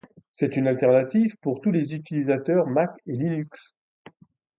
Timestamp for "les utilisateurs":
1.71-2.65